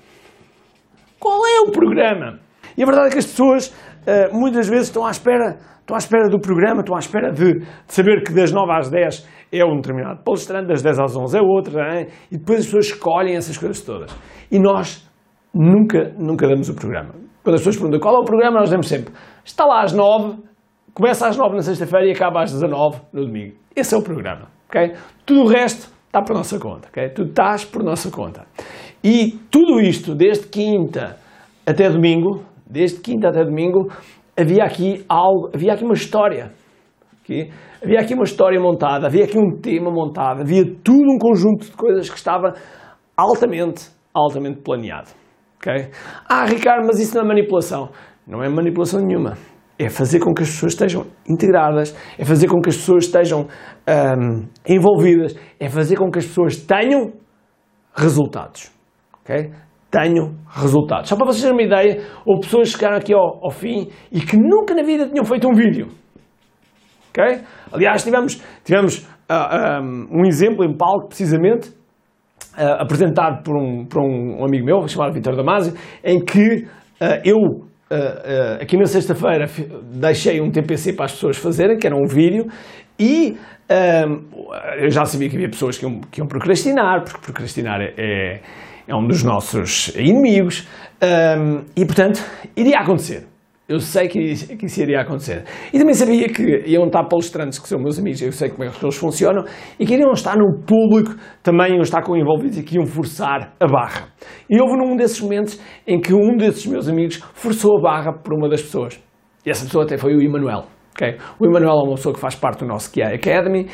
qual 1.32 1.46
é 1.46 1.60
o 1.60 1.72
programa? 1.72 2.38
E 2.76 2.82
a 2.82 2.86
verdade 2.86 3.08
é 3.08 3.10
que 3.10 3.18
as 3.18 3.26
pessoas 3.26 3.68
uh, 3.68 4.36
muitas 4.38 4.68
vezes 4.68 4.88
estão 4.88 5.06
à 5.06 5.10
espera, 5.10 5.56
estão 5.80 5.96
à 5.96 5.98
espera 5.98 6.28
do 6.28 6.38
programa, 6.38 6.80
estão 6.80 6.94
à 6.94 6.98
espera 6.98 7.32
de, 7.32 7.60
de, 7.60 7.66
saber 7.86 8.22
que 8.22 8.32
das 8.32 8.52
9 8.52 8.70
às 8.70 8.90
10 8.90 9.28
é 9.50 9.64
um 9.64 9.76
determinado 9.76 10.22
palestrante, 10.22 10.68
das 10.68 10.82
10 10.82 11.00
às 11.00 11.16
11 11.16 11.38
é 11.38 11.40
outro, 11.40 11.80
é? 11.80 12.08
e 12.30 12.36
depois 12.36 12.60
as 12.60 12.64
pessoas 12.66 12.86
escolhem 12.86 13.36
essas 13.36 13.56
coisas 13.56 13.80
todas. 13.80 14.14
E 14.50 14.58
nós 14.58 15.08
nunca, 15.54 16.12
nunca 16.18 16.46
damos 16.46 16.68
o 16.68 16.74
programa. 16.74 17.14
Quando 17.42 17.54
as 17.54 17.60
pessoas 17.60 17.76
perguntam 17.76 18.00
qual 18.00 18.16
é 18.16 18.18
o 18.18 18.24
programa, 18.24 18.60
nós 18.60 18.70
damos 18.70 18.88
sempre. 18.88 19.12
Está 19.44 19.64
lá 19.64 19.82
às 19.82 19.92
9, 19.92 20.38
começa 20.94 21.26
às 21.26 21.36
9 21.36 21.56
na 21.56 21.62
sexta-feira 21.62 22.06
e 22.06 22.12
acaba 22.12 22.42
às 22.42 22.52
19 22.52 23.00
no 23.12 23.26
domingo. 23.26 23.56
Esse 23.74 23.94
é 23.94 23.98
o 23.98 24.02
programa. 24.02 24.48
Okay? 24.68 24.94
Tudo 25.26 25.42
o 25.42 25.46
resto 25.46 25.90
está 26.06 26.22
por 26.22 26.34
nossa 26.34 26.58
conta. 26.58 26.88
Okay? 26.88 27.08
Tu 27.10 27.22
estás 27.22 27.64
por 27.64 27.82
nossa 27.82 28.10
conta. 28.10 28.46
E 29.02 29.32
tudo 29.50 29.80
isto, 29.80 30.14
desde 30.14 30.46
quinta 30.46 31.21
até 31.66 31.88
domingo, 31.88 32.42
desde 32.68 33.00
quinta 33.00 33.28
até 33.28 33.44
domingo, 33.44 33.88
havia 34.36 34.64
aqui 34.64 35.04
algo, 35.08 35.50
havia 35.54 35.72
aqui 35.72 35.84
uma 35.84 35.94
história. 35.94 36.52
Okay? 37.22 37.50
Havia 37.82 38.00
aqui 38.00 38.14
uma 38.14 38.24
história 38.24 38.60
montada, 38.60 39.06
havia 39.06 39.24
aqui 39.24 39.38
um 39.38 39.56
tema 39.60 39.90
montado, 39.90 40.40
havia 40.40 40.64
tudo 40.82 41.10
um 41.10 41.18
conjunto 41.18 41.66
de 41.66 41.72
coisas 41.72 42.08
que 42.08 42.16
estava 42.16 42.54
altamente, 43.16 43.88
altamente 44.12 44.60
planeado. 44.60 45.10
Okay? 45.56 45.90
Ah, 46.28 46.44
Ricardo, 46.44 46.86
mas 46.86 46.98
isso 46.98 47.14
não 47.14 47.22
é 47.24 47.28
manipulação. 47.28 47.90
Não 48.26 48.42
é 48.42 48.48
manipulação 48.48 49.00
nenhuma. 49.00 49.36
É 49.78 49.88
fazer 49.88 50.20
com 50.20 50.32
que 50.32 50.42
as 50.42 50.50
pessoas 50.50 50.72
estejam 50.72 51.06
integradas, 51.28 51.94
é 52.18 52.24
fazer 52.24 52.46
com 52.46 52.60
que 52.60 52.68
as 52.68 52.76
pessoas 52.76 53.04
estejam 53.04 53.46
um, 53.88 54.46
envolvidas, 54.68 55.34
é 55.58 55.68
fazer 55.68 55.96
com 55.96 56.10
que 56.10 56.18
as 56.18 56.26
pessoas 56.26 56.56
tenham 56.56 57.12
resultados. 57.94 58.70
Okay? 59.22 59.50
Tenho 59.92 60.34
resultados. 60.48 61.10
Só 61.10 61.16
para 61.16 61.26
vocês 61.26 61.42
terem 61.42 61.54
uma 61.54 61.62
ideia, 61.62 62.02
houve 62.24 62.40
pessoas 62.40 62.70
que 62.72 62.78
chegaram 62.78 62.96
aqui 62.96 63.12
ao, 63.12 63.44
ao 63.44 63.50
fim 63.50 63.90
e 64.10 64.20
que 64.22 64.38
nunca 64.38 64.74
na 64.74 64.82
vida 64.82 65.06
tinham 65.06 65.22
feito 65.22 65.46
um 65.46 65.52
vídeo. 65.52 65.88
Okay? 67.10 67.42
Aliás, 67.70 68.02
tivemos, 68.02 68.42
tivemos 68.64 69.00
uh, 69.00 69.06
ah, 69.28 69.80
um, 69.82 70.20
um, 70.20 70.26
exemplo 70.26 70.64
em 70.64 70.74
palco, 70.74 71.08
precisamente, 71.08 71.68
uh, 72.56 72.80
apresentado 72.80 73.42
por 73.42 73.54
um, 73.54 73.84
por 73.84 74.00
um 74.02 74.42
amigo 74.42 74.64
meu, 74.64 74.88
chamado 74.88 75.12
Vitor 75.12 75.36
Damasio, 75.36 75.74
em 76.02 76.24
que 76.24 76.64
uh, 76.64 77.20
eu 77.22 77.36
uh, 77.36 78.62
aqui 78.62 78.78
na 78.78 78.86
sexta-feira 78.86 79.44
deixei 79.92 80.40
um 80.40 80.50
TPC 80.50 80.94
para 80.94 81.04
as 81.04 81.12
pessoas 81.12 81.36
fazerem, 81.36 81.76
que 81.76 81.86
era 81.86 81.94
um 81.94 82.06
vídeo, 82.06 82.46
e 82.98 83.36
eu 84.78 84.90
já 84.90 85.04
sabia 85.06 85.30
que 85.30 85.36
havia 85.36 85.48
pessoas 85.48 85.78
que 85.78 85.86
iam, 85.86 86.00
que 86.00 86.20
iam 86.20 86.26
procrastinar, 86.26 87.04
porque 87.04 87.20
procrastinar 87.20 87.80
é, 87.80 87.94
é 87.96 88.40
um 88.88 89.06
dos 89.06 89.22
nossos 89.22 89.88
inimigos, 89.96 90.66
e 91.76 91.84
portanto, 91.84 92.20
iria 92.56 92.78
acontecer. 92.78 93.26
Eu 93.68 93.78
sei 93.78 94.08
que, 94.08 94.56
que 94.56 94.66
isso 94.66 94.82
iria 94.82 95.00
acontecer. 95.00 95.44
E 95.72 95.78
também 95.78 95.94
sabia 95.94 96.28
que 96.28 96.64
iam 96.66 96.84
estar 96.84 97.04
palestrantes 97.04 97.58
que 97.58 97.68
são 97.68 97.78
meus 97.78 97.98
amigos, 97.98 98.20
eu 98.20 98.32
sei 98.32 98.50
como 98.50 98.64
é 98.64 98.68
que 98.68 98.84
eles 98.84 98.96
funcionam, 98.96 99.44
e 99.78 99.86
que 99.86 99.94
iriam 99.94 100.12
estar 100.12 100.36
no 100.36 100.60
público, 100.66 101.16
também 101.42 101.72
iam 101.74 101.80
estar 101.80 102.02
com 102.02 102.16
envolvidos 102.16 102.58
e 102.58 102.62
que 102.62 102.76
iam 102.76 102.84
forçar 102.84 103.54
a 103.58 103.66
barra. 103.66 104.08
E 104.50 104.60
houve 104.60 104.76
num 104.76 104.96
desses 104.96 105.20
momentos 105.20 105.60
em 105.86 106.00
que 106.00 106.12
um 106.12 106.36
desses 106.36 106.66
meus 106.66 106.88
amigos 106.88 107.22
forçou 107.32 107.78
a 107.78 107.80
barra 107.80 108.12
por 108.12 108.34
uma 108.34 108.48
das 108.48 108.60
pessoas. 108.60 109.00
E 109.46 109.50
essa 109.50 109.64
pessoa 109.64 109.84
até 109.84 109.96
foi 109.96 110.14
o 110.14 110.20
Emanuel. 110.20 110.66
Okay? 110.94 111.16
O 111.40 111.46
Emanuel 111.46 111.72
é 111.72 111.82
uma 111.84 111.94
pessoa 111.94 112.14
que 112.14 112.20
faz 112.20 112.34
parte 112.34 112.60
do 112.60 112.66
nosso 112.66 112.92
QI 112.92 113.14
Academy 113.14 113.68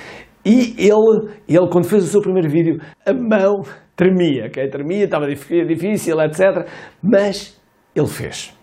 e 0.48 0.74
ele, 0.78 1.28
ele, 1.46 1.68
quando 1.70 1.86
fez 1.86 2.04
o 2.04 2.06
seu 2.06 2.22
primeiro 2.22 2.48
vídeo, 2.48 2.80
a 3.04 3.12
mão 3.12 3.60
tremia, 3.94 4.46
okay? 4.46 4.66
tremia, 4.70 5.04
estava 5.04 5.26
difícil, 5.26 6.18
etc. 6.22 6.66
Mas 7.02 7.60
ele 7.94 8.06
fez. 8.06 8.56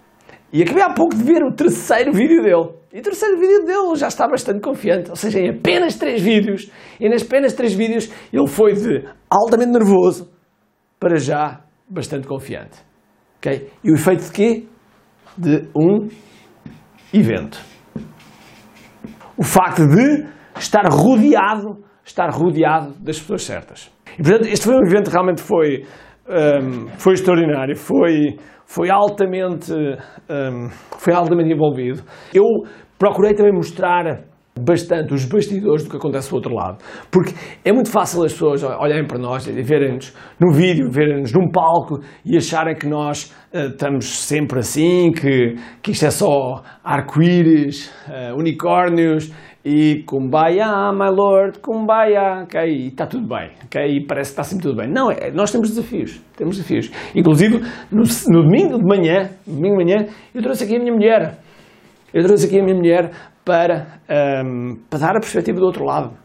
E 0.52 0.64
acabei 0.64 0.82
há 0.82 0.92
pouco 0.94 1.16
de 1.16 1.24
ver 1.24 1.44
o 1.44 1.54
terceiro 1.54 2.12
vídeo 2.12 2.42
dele. 2.42 2.72
E 2.92 3.00
o 3.00 3.02
terceiro 3.04 3.38
vídeo 3.40 3.66
dele 3.66 3.96
já 3.98 4.08
está 4.08 4.28
bastante 4.28 4.62
confiante. 4.62 5.12
Ou 5.12 5.16
seja, 5.16 5.40
em 5.40 5.50
apenas 5.52 5.96
três 5.96 6.20
vídeos, 6.24 6.72
e 7.00 7.08
nas 7.08 7.22
apenas 7.22 7.54
três 7.54 7.76
vídeos, 7.76 8.12
ele 8.34 8.48
foi 8.48 8.74
de 8.74 9.08
altamente 9.30 9.72
nervoso 9.72 10.34
para 11.00 11.18
já 11.18 11.62
bastante 11.88 12.26
confiante. 12.26 12.80
Okay? 13.38 13.70
E 13.84 13.92
o 13.92 13.94
efeito 13.94 14.24
de 14.24 14.32
quê? 14.32 14.64
De 15.38 15.68
um 15.76 16.08
evento. 17.14 17.60
O 19.38 19.44
facto 19.44 19.86
de 19.86 20.34
estar 20.58 20.84
rodeado, 20.90 21.84
estar 22.04 22.30
rodeado 22.30 22.94
das 23.00 23.20
pessoas 23.20 23.44
certas. 23.44 23.92
E 24.18 24.24
portanto, 24.24 24.48
este 24.48 24.66
foi 24.66 24.76
um 24.76 24.86
evento 24.86 25.10
que 25.10 25.12
realmente 25.12 25.42
foi, 25.42 25.86
um, 26.28 26.88
foi 26.98 27.14
extraordinário, 27.14 27.76
foi, 27.76 28.38
foi, 28.66 28.90
altamente, 28.90 29.74
um, 29.74 30.70
foi 30.98 31.14
altamente 31.14 31.54
envolvido. 31.54 32.04
Eu 32.34 32.44
procurei 32.98 33.34
também 33.34 33.54
mostrar 33.54 34.26
bastante 34.58 35.14
os 35.14 35.26
bastidores 35.26 35.84
do 35.84 35.90
que 35.90 35.98
acontece 35.98 36.30
do 36.30 36.38
outro 36.38 36.54
lado. 36.54 36.78
Porque 37.12 37.34
é 37.64 37.74
muito 37.74 37.92
fácil 37.92 38.24
as 38.24 38.32
pessoas 38.32 38.64
olharem 38.64 39.06
para 39.06 39.20
nós 39.20 39.46
e 39.48 39.62
verem-nos 39.62 40.16
no 40.40 40.54
vídeo, 40.54 40.90
verem-nos 40.90 41.34
num 41.34 41.52
palco 41.52 42.00
e 42.24 42.38
acharem 42.38 42.74
que 42.74 42.88
nós 42.88 43.34
uh, 43.54 43.68
estamos 43.68 44.06
sempre 44.06 44.60
assim, 44.60 45.12
que, 45.12 45.56
que 45.84 45.92
isto 45.92 46.06
é 46.06 46.10
só 46.10 46.64
arco-íris, 46.84 47.92
uh, 48.08 48.38
unicórnios 48.38 49.30
e 49.66 50.04
kumbaya, 50.04 50.94
my 50.94 51.10
lord, 51.10 51.58
kumbaya, 51.58 52.44
ok, 52.44 52.62
e 52.62 52.88
está 52.90 53.08
tudo 53.08 53.28
bem, 53.28 53.50
ok, 53.66 53.82
e 53.84 54.06
parece 54.06 54.30
que 54.30 54.34
está 54.34 54.44
sempre 54.44 54.68
tudo 54.68 54.78
bem. 54.78 54.88
Não, 54.88 55.10
é, 55.10 55.32
nós 55.32 55.52
temos 55.52 55.70
desafios, 55.70 56.22
temos 56.38 56.58
desafios. 56.58 56.92
Inclusive, 57.16 57.62
no, 57.92 58.04
no 58.04 58.44
domingo 58.44 58.78
de 58.78 58.86
manhã, 58.86 59.32
domingo 59.48 59.78
de 59.78 59.86
manhã, 59.86 60.06
eu 60.36 60.42
trouxe 60.44 60.66
aqui 60.66 60.76
a 60.76 60.80
minha 60.80 60.94
mulher, 60.94 61.40
eu 62.14 62.24
trouxe 62.24 62.46
aqui 62.46 62.60
a 62.60 62.64
minha 62.64 62.76
mulher 62.76 63.10
para, 63.44 64.00
um, 64.46 64.76
para 64.88 65.00
dar 65.00 65.18
a 65.18 65.20
perspectiva 65.20 65.58
do 65.60 65.66
outro 65.66 65.84
lado. 65.84 66.16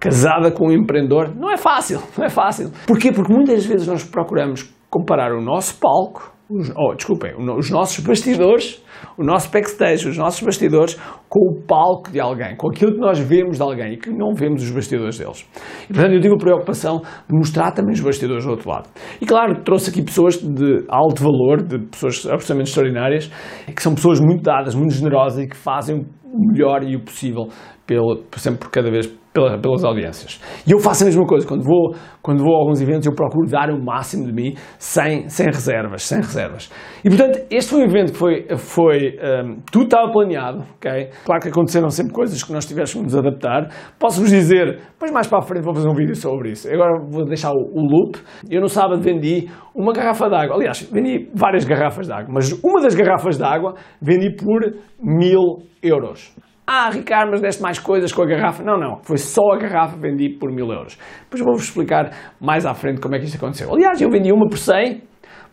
Casada 0.00 0.50
com 0.50 0.68
um 0.68 0.72
empreendedor, 0.72 1.34
não 1.36 1.52
é 1.52 1.56
fácil, 1.56 2.00
não 2.16 2.24
é 2.24 2.28
fácil. 2.28 2.70
Porquê? 2.86 3.12
Porque 3.12 3.32
muitas 3.32 3.64
vezes 3.64 3.86
nós 3.86 4.02
procuramos 4.02 4.62
comparar 4.90 5.32
o 5.32 5.40
nosso 5.40 5.78
palco 5.78 6.32
os, 6.50 6.72
oh, 6.74 6.94
desculpem, 6.94 7.34
os 7.36 7.70
nossos 7.70 8.02
bastidores, 8.04 8.82
o 9.18 9.22
nosso 9.22 9.50
backstage, 9.50 10.08
os 10.08 10.16
nossos 10.16 10.42
bastidores 10.42 10.98
com 11.28 11.40
o 11.50 11.62
palco 11.62 12.10
de 12.10 12.18
alguém, 12.18 12.56
com 12.56 12.70
aquilo 12.70 12.92
que 12.92 12.98
nós 12.98 13.18
vemos 13.18 13.58
de 13.58 13.62
alguém 13.62 13.92
e 13.92 13.96
que 13.98 14.10
não 14.10 14.32
vemos 14.34 14.62
os 14.62 14.70
bastidores 14.70 15.18
deles. 15.18 15.46
E, 15.84 15.92
portanto, 15.92 16.14
eu 16.14 16.20
tive 16.20 16.34
a 16.34 16.38
preocupação 16.38 17.00
de 17.00 17.36
mostrar 17.36 17.72
também 17.72 17.92
os 17.92 18.00
bastidores 18.00 18.44
do 18.44 18.50
outro 18.50 18.70
lado. 18.70 18.88
E, 19.20 19.26
claro, 19.26 19.62
trouxe 19.62 19.90
aqui 19.90 20.02
pessoas 20.02 20.38
de 20.38 20.84
alto 20.88 21.22
valor, 21.22 21.62
de 21.62 21.78
pessoas 21.86 22.26
absolutamente 22.26 22.70
extraordinárias, 22.70 23.30
que 23.74 23.82
são 23.82 23.94
pessoas 23.94 24.18
muito 24.18 24.42
dadas, 24.42 24.74
muito 24.74 24.94
generosas 24.94 25.44
e 25.44 25.48
que 25.48 25.56
fazem 25.56 26.06
o 26.24 26.52
melhor 26.52 26.82
e 26.82 26.96
o 26.96 27.00
possível 27.00 27.48
pelo, 27.86 28.22
sempre 28.36 28.60
por 28.60 28.70
cada 28.70 28.90
vez 28.90 29.06
pela, 29.38 29.58
pelas 29.58 29.84
audiências. 29.84 30.40
E 30.66 30.72
eu 30.72 30.80
faço 30.80 31.04
a 31.04 31.06
mesma 31.06 31.24
coisa, 31.24 31.46
quando 31.46 31.62
vou, 31.62 31.94
quando 32.20 32.42
vou 32.42 32.56
a 32.56 32.58
alguns 32.58 32.80
eventos 32.80 33.06
eu 33.06 33.14
procuro 33.14 33.48
dar 33.48 33.70
o 33.70 33.82
máximo 33.82 34.26
de 34.26 34.32
mim 34.32 34.54
sem, 34.78 35.28
sem 35.28 35.46
reservas, 35.46 36.02
sem 36.02 36.18
reservas. 36.18 36.70
E 37.04 37.08
portanto, 37.08 37.46
este 37.50 37.70
foi 37.70 37.80
um 37.80 37.84
evento 37.84 38.12
que 38.12 38.18
foi, 38.18 38.46
foi 38.56 39.16
um, 39.22 39.60
tudo 39.70 39.84
estava 39.84 40.10
planeado, 40.10 40.64
ok? 40.76 41.10
Claro 41.24 41.42
que 41.42 41.48
aconteceram 41.48 41.88
sempre 41.90 42.12
coisas 42.12 42.42
que 42.42 42.52
nós 42.52 42.66
que 42.66 42.98
nos 43.02 43.16
adaptar. 43.16 43.68
Posso-vos 43.98 44.30
dizer, 44.30 44.80
depois 44.92 45.10
mais 45.12 45.26
para 45.26 45.38
a 45.38 45.42
frente 45.42 45.64
vou 45.64 45.74
fazer 45.74 45.88
um 45.88 45.94
vídeo 45.94 46.14
sobre 46.14 46.50
isso. 46.50 46.68
Agora 46.68 47.00
vou 47.08 47.24
deixar 47.24 47.52
o, 47.52 47.58
o 47.58 47.80
loop. 47.80 48.18
Eu 48.50 48.60
no 48.60 48.68
sábado 48.68 49.00
vendi 49.00 49.48
uma 49.74 49.92
garrafa 49.92 50.28
de 50.28 50.34
água, 50.34 50.56
aliás, 50.56 50.82
vendi 50.92 51.30
várias 51.34 51.64
garrafas 51.64 52.06
de 52.06 52.12
água, 52.12 52.28
mas 52.32 52.52
uma 52.64 52.80
das 52.80 52.94
garrafas 52.94 53.36
de 53.36 53.44
água 53.44 53.74
vendi 54.02 54.34
por 54.34 54.60
mil 55.00 55.62
euros. 55.82 56.34
Ah, 56.70 56.90
Ricardo, 56.90 57.30
mas 57.30 57.40
deste 57.40 57.62
mais 57.62 57.78
coisas 57.78 58.12
com 58.12 58.20
a 58.20 58.26
garrafa. 58.26 58.62
Não, 58.62 58.78
não. 58.78 59.02
Foi 59.02 59.16
só 59.16 59.40
a 59.54 59.56
garrafa 59.56 59.96
vendi 59.96 60.28
por 60.28 60.52
mil 60.52 60.70
euros. 60.70 60.98
Depois 61.22 61.42
vou-vos 61.42 61.64
explicar 61.64 62.10
mais 62.38 62.66
à 62.66 62.74
frente 62.74 63.00
como 63.00 63.14
é 63.14 63.18
que 63.18 63.24
isto 63.24 63.38
aconteceu. 63.38 63.72
Aliás, 63.72 63.98
eu 64.02 64.10
vendi 64.10 64.30
uma 64.30 64.46
por 64.46 64.58
100. 64.58 65.00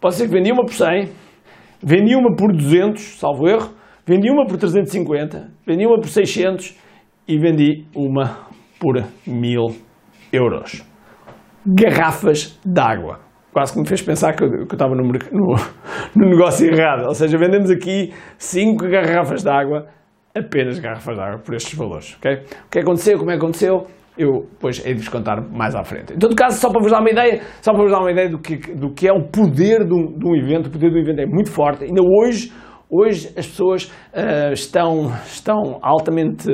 Pode 0.02 0.16
ser 0.16 0.26
que 0.28 0.34
vendi 0.34 0.52
uma 0.52 0.66
por 0.66 0.74
100. 0.74 1.10
Vendi 1.82 2.18
uma 2.18 2.36
por 2.36 2.52
200, 2.52 3.18
salvo 3.18 3.48
erro. 3.48 3.70
Vendi 4.06 4.30
uma 4.30 4.46
por 4.46 4.58
350. 4.58 5.52
Vendi 5.66 5.88
uma 5.88 6.02
por 6.02 6.10
600. 6.10 6.78
E 7.30 7.40
vendi 7.40 7.86
uma 7.96 8.50
por 8.78 9.02
mil 9.26 9.68
euros. 10.34 10.84
Garrafas 11.66 12.60
de 12.66 12.82
água 12.82 13.22
quase 13.54 13.72
que 13.72 13.80
me 13.80 13.88
fez 13.88 14.02
pensar 14.02 14.36
que 14.36 14.44
eu, 14.44 14.68
que 14.68 14.76
estava 14.76 14.94
no, 14.94 15.02
no, 15.02 15.14
no, 16.14 16.30
negócio 16.30 16.68
errado. 16.68 17.06
Ou 17.08 17.14
seja, 17.14 17.38
vendemos 17.38 17.72
aqui 17.72 18.12
5 18.38 18.86
garrafas 18.90 19.44
de 19.44 19.50
água 19.50 19.88
apenas 20.36 20.80
garrafas 20.80 21.16
de 21.16 21.22
água 21.22 21.40
por 21.40 21.56
estes 21.56 21.74
valores. 21.74 22.16
Okay? 22.18 22.44
O 22.66 22.70
que 22.70 22.80
aconteceu, 22.80 23.18
como 23.18 23.32
é 23.32 23.34
que 23.34 23.40
aconteceu, 23.40 23.88
eu 24.18 24.48
depois 24.52 24.86
hei 24.86 24.94
de 24.94 25.00
vos 25.00 25.10
contar 25.10 25.42
mais 25.42 25.76
à 25.76 25.84
frente. 25.84 26.14
Em 26.14 26.18
todo 26.18 26.36
caso, 26.36 26.60
só 26.60 26.70
para 26.70 26.82
vos 26.82 26.92
dar 26.92 27.02
uma 27.02 27.10
ideia, 27.10 27.42
só 27.62 27.74
para 27.74 27.82
vos 27.82 27.92
dar 27.92 28.00
uma 28.00 28.12
ideia 28.12 28.30
do 28.30 28.40
que, 28.40 28.58
do 28.74 28.94
que 28.94 29.08
é 29.08 29.14
o 29.14 29.24
poder 29.24 29.86
de 29.86 29.94
um, 29.94 30.18
de 30.18 30.28
um 30.28 30.36
evento, 30.36 30.68
o 30.68 30.72
poder 30.72 30.92
do 30.92 30.98
evento 30.98 31.20
é 31.20 31.26
muito 31.26 31.52
forte. 31.52 31.84
Ainda 31.86 32.02
hoje, 32.02 32.52
hoje 32.90 33.28
as 33.38 33.46
pessoas 33.46 33.86
uh, 34.14 34.54
estão, 34.54 35.12
estão 35.26 35.80
altamente 35.82 36.50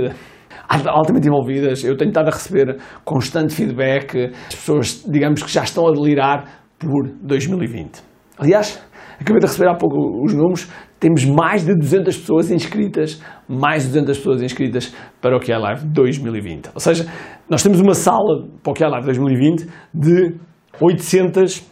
altamente 0.88 1.28
envolvidas. 1.28 1.84
Eu 1.84 1.98
tenho 1.98 2.10
estado 2.10 2.30
a 2.30 2.32
receber 2.32 2.78
constante 3.04 3.54
feedback. 3.54 4.32
As 4.48 4.56
pessoas, 4.56 5.06
digamos 5.08 5.44
que 5.44 5.52
já 5.52 5.64
estão 5.64 5.88
a 5.88 5.92
delirar 5.92 6.62
por 6.80 7.08
2020. 7.22 8.02
Aliás, 8.40 8.82
acabei 9.20 9.40
de 9.40 9.46
receber 9.46 9.70
há 9.70 9.76
pouco 9.76 10.24
os 10.24 10.34
números, 10.34 10.72
temos 11.02 11.26
mais 11.26 11.66
de 11.66 11.74
200 11.76 12.16
pessoas 12.16 12.52
inscritas, 12.52 13.20
mais 13.50 13.82
de 13.82 13.90
200 13.90 14.18
pessoas 14.20 14.42
inscritas 14.44 14.96
para 15.20 15.36
o 15.36 15.40
QI 15.40 15.58
Live 15.58 15.88
2020. 15.88 16.70
Ou 16.76 16.80
seja, 16.80 17.12
nós 17.50 17.64
temos 17.64 17.82
uma 17.82 17.96
sala 17.96 18.48
para 18.62 18.72
o 18.72 18.74
QI 18.76 18.86
Live 18.86 19.06
2020 19.08 19.68
de 19.92 20.36
800, 20.80 21.68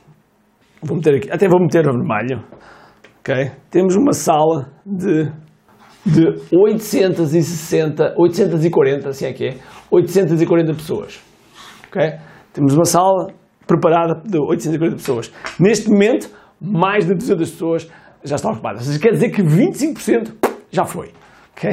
vou 0.81 0.98
meter 0.98 1.15
aqui, 1.17 1.31
até 1.31 1.48
vou 1.48 1.59
meter 1.59 1.83
vermelho, 1.83 2.43
ok? 3.19 3.51
Temos 3.69 3.95
uma 3.95 4.13
sala 4.13 4.67
de, 4.83 5.31
de 6.03 6.25
860, 6.51 8.15
840, 8.17 9.09
assim 9.09 9.25
é 9.27 9.33
que 9.33 9.45
é, 9.45 9.57
840 9.91 10.74
pessoas, 10.74 11.21
ok? 11.88 12.13
Temos 12.51 12.74
uma 12.74 12.86
sala 12.86 13.27
preparada 13.67 14.24
de 14.25 14.39
840 14.39 14.95
pessoas. 14.95 15.31
Neste 15.59 15.88
momento, 15.88 16.31
mais 16.59 17.05
de 17.05 17.13
200 17.13 17.51
pessoas 17.51 17.88
já 18.23 18.35
estão 18.35 18.51
ocupadas. 18.51 18.81
Ou 18.81 18.88
seja, 18.88 18.99
quer 18.99 19.11
dizer 19.11 19.29
que 19.29 19.41
25% 19.41 20.33
já 20.71 20.85
foi. 20.85 21.11
Okay? 21.53 21.71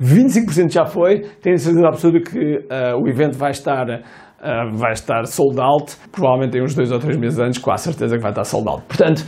25% 0.00 0.70
já 0.70 0.84
foi. 0.84 1.20
Tenho 1.40 1.58
certeza 1.58 1.86
absoluta 1.86 2.30
que 2.30 2.38
uh, 2.38 3.02
o 3.02 3.08
evento 3.08 3.36
vai 3.36 3.50
estar, 3.50 3.86
uh, 3.88 4.76
vai 4.76 4.92
estar 4.92 5.24
sold 5.26 5.60
out. 5.60 5.96
Provavelmente 6.12 6.58
em 6.58 6.62
uns 6.62 6.74
dois 6.74 6.92
ou 6.92 6.98
três 6.98 7.16
meses 7.16 7.38
antes, 7.38 7.58
com 7.58 7.70
a 7.70 7.76
certeza 7.76 8.16
que 8.16 8.22
vai 8.22 8.30
estar 8.30 8.44
sold 8.44 8.68
out. 8.68 8.82
Portanto, 8.86 9.24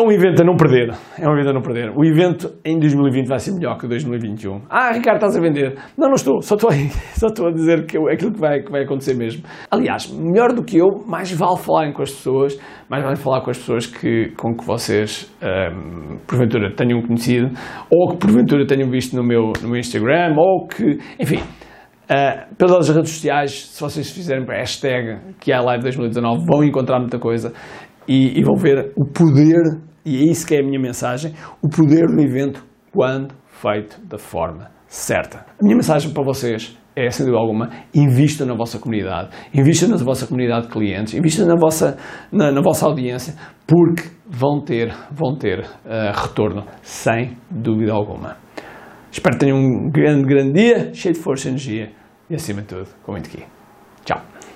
é 0.00 0.02
um 0.02 0.10
evento 0.10 0.40
a 0.40 0.44
não 0.44 0.56
perder. 0.56 0.90
É 1.18 1.28
um 1.28 1.32
evento 1.34 1.50
a 1.50 1.52
não 1.52 1.60
perder. 1.60 1.92
O 1.94 2.04
evento 2.04 2.50
em 2.64 2.78
2020 2.78 3.26
vai 3.26 3.38
ser 3.38 3.52
melhor 3.52 3.76
que 3.76 3.84
o 3.84 3.88
2021. 3.88 4.62
Ah, 4.70 4.92
Ricardo, 4.92 5.16
estás 5.16 5.36
a 5.36 5.40
vender. 5.40 5.76
Não, 5.96 6.08
não 6.08 6.14
estou. 6.14 6.40
Só 6.40 6.54
estou 6.54 6.70
a, 6.70 6.72
só 7.18 7.26
estou 7.26 7.48
a 7.48 7.52
dizer 7.52 7.86
que 7.86 7.98
eu, 7.98 8.08
aquilo 8.08 8.32
que 8.32 8.40
vai, 8.40 8.62
que 8.62 8.70
vai 8.70 8.84
acontecer 8.84 9.14
mesmo. 9.14 9.42
Aliás, 9.70 10.10
melhor 10.10 10.54
do 10.54 10.64
que 10.64 10.78
eu, 10.78 10.88
mais 11.06 11.30
vale 11.32 11.58
falarem 11.58 11.92
com 11.92 12.02
as 12.02 12.10
pessoas, 12.10 12.58
mais 12.88 13.04
vale 13.04 13.16
falar 13.16 13.42
com 13.42 13.50
as 13.50 13.58
pessoas 13.58 13.86
que, 13.86 14.32
com 14.38 14.54
que 14.54 14.64
vocês, 14.64 15.30
um, 15.42 16.18
porventura, 16.26 16.74
tenham 16.74 17.02
conhecido, 17.02 17.50
ou 17.90 18.12
que 18.12 18.16
porventura 18.16 18.66
tenham 18.66 18.90
visto 18.90 19.14
no 19.14 19.22
meu, 19.22 19.52
no 19.62 19.68
meu 19.68 19.78
Instagram, 19.78 20.34
ou 20.36 20.66
que, 20.66 20.98
enfim, 21.18 21.40
Uh, 22.10 22.56
pelas 22.56 22.88
redes 22.88 23.12
sociais, 23.12 23.66
se 23.66 23.80
vocês 23.80 24.10
fizerem 24.10 24.44
hashtag 24.44 25.36
que 25.38 25.52
é 25.52 25.60
Live 25.60 25.84
2019, 25.84 26.44
vão 26.44 26.64
encontrar 26.64 26.98
muita 26.98 27.20
coisa 27.20 27.52
e, 28.08 28.40
e, 28.40 28.42
vão 28.42 28.56
ver 28.56 28.92
o 28.96 29.06
poder 29.06 29.62
e 30.04 30.16
é 30.16 30.30
isso 30.30 30.46
que 30.46 30.54
é 30.54 30.60
a 30.60 30.62
minha 30.62 30.80
mensagem, 30.80 31.34
o 31.62 31.68
poder 31.68 32.06
do 32.06 32.20
evento 32.20 32.64
quando 32.92 33.34
feito 33.46 34.00
da 34.06 34.18
forma 34.18 34.70
certa. 34.86 35.46
A 35.60 35.62
minha 35.62 35.76
mensagem 35.76 36.12
para 36.12 36.24
vocês 36.24 36.76
é, 36.94 37.08
sem 37.10 37.24
dúvida 37.24 37.40
alguma, 37.40 37.70
invista 37.94 38.44
na 38.44 38.54
vossa 38.54 38.78
comunidade, 38.78 39.30
invista 39.54 39.86
na 39.86 39.96
vossa 39.96 40.26
comunidade 40.26 40.66
de 40.66 40.72
clientes, 40.72 41.14
invista 41.14 41.46
na 41.46 41.54
vossa, 41.54 41.96
na, 42.32 42.50
na 42.50 42.60
vossa 42.60 42.86
audiência, 42.86 43.34
porque 43.66 44.10
vão 44.26 44.60
ter, 44.60 44.92
vão 45.10 45.36
ter 45.36 45.60
uh, 45.60 46.12
retorno, 46.14 46.64
sem 46.82 47.36
dúvida 47.50 47.92
alguma. 47.92 48.36
Espero 49.10 49.38
que 49.38 49.44
tenham 49.44 49.58
um 49.58 49.90
grande, 49.90 50.24
grande 50.24 50.52
dia, 50.52 50.94
cheio 50.94 51.14
de 51.14 51.20
força 51.20 51.48
e 51.48 51.50
energia 51.50 51.92
e, 52.28 52.34
acima 52.34 52.60
de 52.60 52.68
tudo, 52.68 52.88
com 53.02 53.12
muito 53.12 53.28
aqui. 53.28 53.44
Tchau! 54.04 54.49